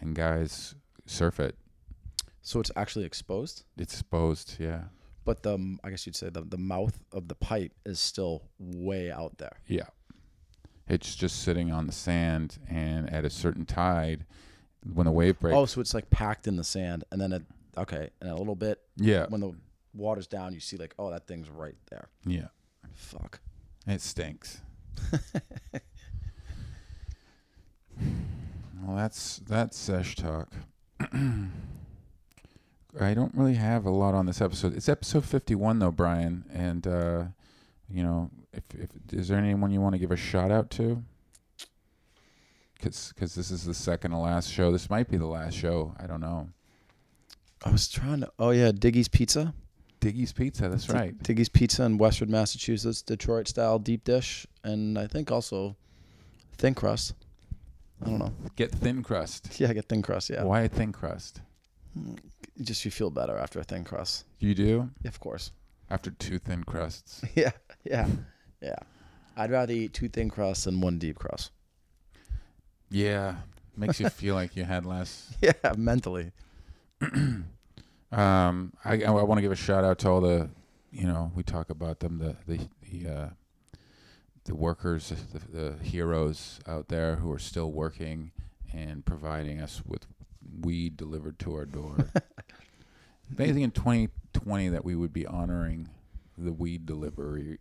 [0.01, 0.75] and guys
[1.07, 1.57] surf it.
[2.43, 4.57] So it's actually exposed, It's exposed.
[4.59, 4.83] Yeah.
[5.25, 9.11] but the I guess you'd say the the mouth of the pipe is still way
[9.11, 9.61] out there.
[9.67, 9.87] Yeah.
[10.87, 14.27] It's just sitting on the sand, and at a certain tide,
[14.93, 17.43] when the wave breaks, Oh, so it's like packed in the sand, and then it
[17.79, 19.53] okay, and a little bit yeah, when the
[19.95, 22.11] water's down, you see like oh that thing's right there.
[22.27, 22.49] yeah,
[22.93, 23.41] Fuck.
[23.87, 24.61] it stinks.
[28.83, 30.49] well, that's that's sesh talk.
[32.99, 34.75] I don't really have a lot on this episode.
[34.75, 37.25] It's episode fifty-one, though, Brian, and uh,
[37.87, 41.03] you know, if, if is there anyone you want to give a shout out to?
[42.75, 44.73] Because because this is the second to last show.
[44.73, 45.95] This might be the last show.
[46.01, 46.49] I don't know.
[47.63, 48.33] I was trying to.
[48.39, 49.53] Oh yeah, Diggy's Pizza.
[50.01, 50.71] Diggy's Pizza.
[50.71, 51.19] That's Dig- right.
[51.23, 55.77] Diggy's Pizza in Western Massachusetts, Detroit style deep dish, and I think also
[56.57, 57.13] thin crust.
[58.03, 58.33] I don't know.
[58.57, 59.59] Get thin crust.
[59.61, 60.31] Yeah, get thin crust.
[60.31, 61.41] Yeah, Why a thin crust?
[62.61, 64.25] just you feel better after a thin crust.
[64.41, 65.53] You do Yeah, of course.
[65.91, 67.23] after two thin crusts.
[67.35, 67.53] yeah,
[67.85, 68.09] yeah,
[68.61, 68.79] yeah.
[69.37, 71.51] I'd rather eat two thin crusts than one deep crust.
[72.91, 73.37] Yeah,
[73.77, 75.35] makes you feel like you had less.
[75.41, 76.33] Yeah, mentally.
[78.13, 80.49] Um, I I, want to give a shout out to all the,
[80.93, 83.29] you know, we talk about them the the the uh,
[84.45, 88.31] the workers, the, the heroes out there who are still working
[88.73, 90.07] and providing us with
[90.61, 91.97] weed delivered to our door.
[93.37, 95.89] Amazing in 2020 that we would be honoring
[96.37, 97.59] the weed delivery.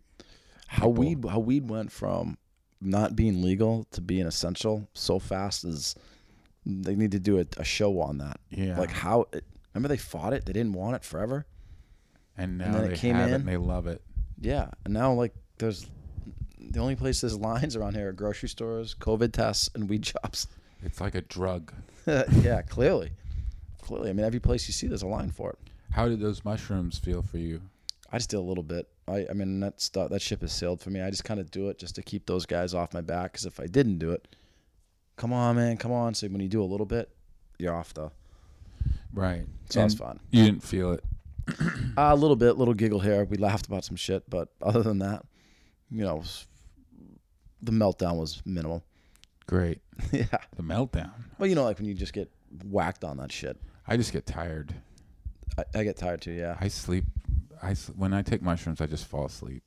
[0.66, 0.92] How people.
[0.92, 2.36] weed how weed went from
[2.80, 5.94] not being legal to being essential so fast is
[6.66, 8.38] they need to do a, a show on that.
[8.50, 11.46] Yeah, Like how it, remember they fought it, they didn't want it forever.
[12.36, 14.02] and now and then it they came have it and they love it.
[14.40, 15.86] Yeah, and now like there's
[16.70, 20.46] the only place there's lines around here are grocery stores, COVID tests, and weed shops.
[20.82, 21.72] It's like a drug.
[22.06, 23.12] yeah, clearly,
[23.80, 24.10] clearly.
[24.10, 25.58] I mean, every place you see, there's a line for it.
[25.92, 27.62] How did those mushrooms feel for you?
[28.10, 28.88] I just did a little bit.
[29.08, 31.00] I, I mean, that stuff, that ship has sailed for me.
[31.00, 33.32] I just kind of do it just to keep those guys off my back.
[33.32, 34.28] Because if I didn't do it,
[35.16, 36.14] come on, man, come on.
[36.14, 37.10] So when you do a little bit,
[37.58, 38.10] you're off the.
[39.12, 39.46] Right.
[39.70, 40.20] So And fun.
[40.30, 41.04] You didn't feel it.
[41.48, 41.54] Uh,
[41.96, 43.24] a little bit, little giggle here.
[43.24, 45.24] We laughed about some shit, but other than that,
[45.90, 46.22] you know,
[47.64, 48.82] the meltdown was minimal.
[49.46, 49.80] Great.
[50.12, 50.24] yeah.
[50.56, 51.12] The meltdown.
[51.38, 52.30] Well, you know, like when you just get
[52.64, 53.60] whacked on that shit.
[53.86, 54.74] I just get tired.
[55.58, 56.32] I, I get tired too.
[56.32, 56.56] Yeah.
[56.60, 57.04] I sleep.
[57.62, 59.62] I when I take mushrooms, I just fall asleep.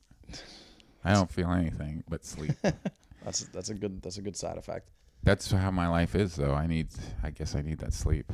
[1.04, 2.52] I don't feel anything but sleep.
[3.24, 4.88] That's that's a good that's a good side effect.
[5.22, 6.54] That's how my life is, though.
[6.54, 6.88] I need.
[7.22, 8.32] I guess I need that sleep.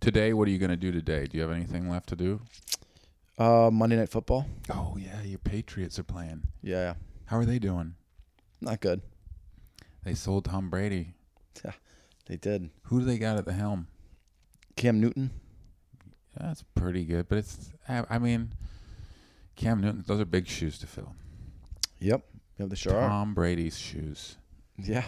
[0.00, 1.26] Today, what are you gonna do today?
[1.26, 2.40] Do you have anything left to do?
[3.38, 4.46] Uh, Monday Night Football.
[4.70, 6.42] Oh yeah, your Patriots are playing.
[6.62, 6.94] Yeah, yeah.
[7.26, 7.94] How are they doing?
[8.62, 9.02] Not good.
[10.04, 11.14] They sold Tom Brady.
[11.64, 11.72] Yeah,
[12.26, 12.70] they did.
[12.84, 13.86] Who do they got at the helm?
[14.76, 15.30] Cam Newton.
[16.38, 17.72] That's pretty good, but it's.
[17.88, 18.52] I I mean,
[19.56, 20.04] Cam Newton.
[20.06, 21.14] Those are big shoes to fill.
[22.00, 22.22] Yep.
[22.58, 22.68] Yep.
[22.68, 23.08] They sure are.
[23.08, 24.36] Tom Brady's shoes.
[24.78, 25.04] Yeah.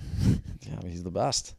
[0.22, 0.74] yeah.
[0.78, 1.54] I mean, he's the best.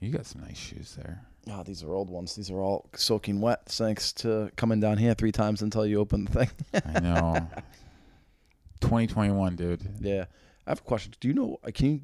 [0.00, 1.22] You got some nice shoes there.
[1.50, 2.36] Oh, these are old ones.
[2.36, 6.26] These are all soaking wet thanks to coming down here three times until you open
[6.26, 6.50] the thing.
[6.94, 7.32] I know.
[8.80, 9.80] 2021, dude.
[10.00, 10.26] yeah.
[10.68, 11.14] I have a question.
[11.18, 11.58] Do you know?
[11.64, 12.00] uh, Can you?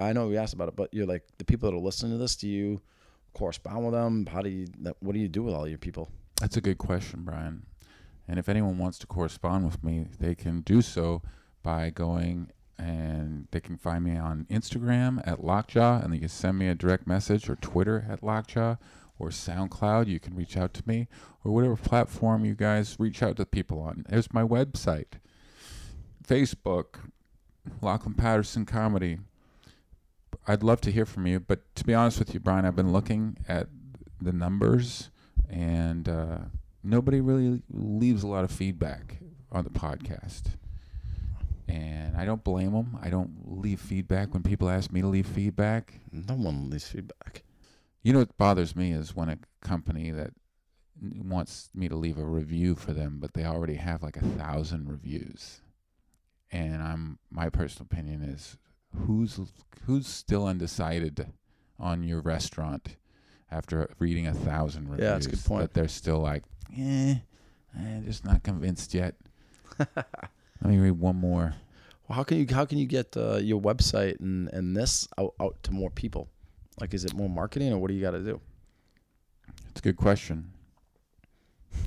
[0.00, 2.18] I know we asked about it, but you're like the people that are listening to
[2.18, 2.34] this.
[2.34, 2.80] Do you
[3.32, 4.26] correspond with them?
[4.26, 4.66] How do you?
[4.98, 6.10] What do you do with all your people?
[6.40, 7.64] That's a good question, Brian.
[8.26, 11.22] And if anyone wants to correspond with me, they can do so
[11.62, 16.58] by going and they can find me on Instagram at Lockjaw, and they can send
[16.58, 18.76] me a direct message, or Twitter at Lockjaw,
[19.18, 20.08] or SoundCloud.
[20.08, 21.06] You can reach out to me,
[21.44, 24.04] or whatever platform you guys reach out to people on.
[24.10, 25.20] There's my website,
[26.26, 27.10] Facebook,
[27.80, 29.18] Lachlan Patterson Comedy.
[30.48, 32.92] I'd love to hear from you, but to be honest with you, Brian, I've been
[32.92, 33.68] looking at
[34.20, 35.10] the numbers,
[35.48, 36.38] and uh,
[36.82, 39.18] nobody really leaves a lot of feedback
[39.50, 40.42] on the podcast.
[41.68, 42.96] And I don't blame them.
[43.02, 46.00] I don't leave feedback when people ask me to leave feedback.
[46.12, 47.42] No one leaves feedback.
[48.02, 50.32] You know what bothers me is when a company that
[51.00, 54.88] wants me to leave a review for them, but they already have like a thousand
[54.88, 55.60] reviews.
[56.56, 58.56] And I'm my personal opinion is
[58.94, 59.38] who's
[59.84, 61.26] who's still undecided
[61.78, 62.96] on your restaurant
[63.50, 65.04] after reading a thousand reviews?
[65.04, 65.62] Yeah, that's a good point.
[65.62, 66.44] That they're still like,
[66.76, 67.16] eh,
[67.78, 69.16] I'm just not convinced yet.
[69.78, 69.90] Let
[70.62, 71.54] me read one more.
[72.08, 75.34] Well, how can you how can you get uh, your website and, and this out,
[75.38, 76.28] out to more people?
[76.80, 78.40] Like, is it more marketing or what do you got to do?
[79.70, 80.52] It's a good question.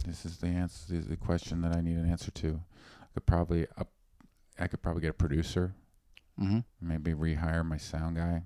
[0.06, 0.94] This is the answer.
[0.94, 2.62] This is the question that I need an answer to.
[3.02, 3.90] I could probably up.
[4.60, 5.74] I could probably get a producer.
[6.40, 6.60] Mm-hmm.
[6.82, 8.44] Maybe rehire my sound guy.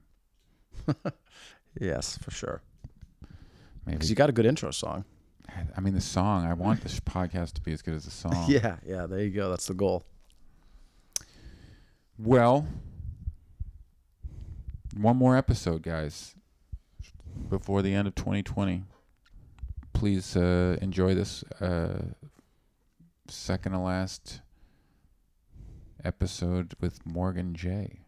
[1.80, 2.62] Yes, for sure.
[3.86, 5.06] Because you got a good intro song.
[5.76, 6.46] I mean, the song.
[6.46, 8.46] I want this podcast to be as good as the song.
[8.48, 9.06] Yeah, yeah.
[9.06, 9.50] There you go.
[9.50, 10.04] That's the goal.
[12.18, 12.68] Well,
[14.96, 16.36] one more episode, guys,
[17.50, 18.84] before the end of 2020.
[19.94, 22.02] Please uh, enjoy this uh,
[23.28, 24.42] second to last
[26.04, 28.00] episode with Morgan J.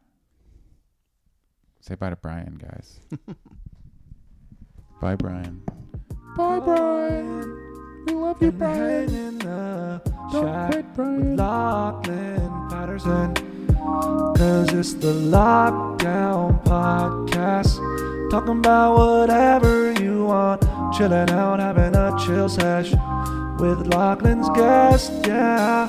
[1.79, 2.99] Say bye to Brian, guys.
[5.01, 5.61] bye, Brian.
[6.35, 8.03] Bye, Brian.
[8.07, 9.13] We love you, Brian.
[9.13, 11.35] in the Don't shack quit, with Brian.
[11.37, 13.33] Lachlan Patterson.
[14.35, 17.79] Cause it's the Lockdown Podcast.
[18.31, 20.61] Talking about whatever you want.
[20.93, 22.91] Chilling out, having a chill sesh
[23.59, 25.87] with Lachlan's guest, yeah.